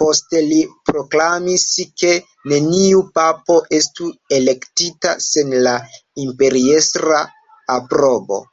Poste 0.00 0.42
li 0.50 0.58
proklamis 0.90 1.64
ke 2.02 2.12
neniu 2.52 3.00
papo 3.20 3.56
estu 3.80 4.06
elektita 4.40 5.18
sen 5.28 5.52
la 5.68 5.76
imperiestra 6.28 7.22
aprobo. 7.80 8.44